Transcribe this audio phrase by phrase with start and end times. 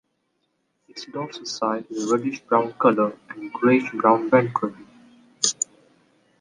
[0.87, 4.83] Its dorsal side is a reddish-brown colour, and greyish brown ventrally.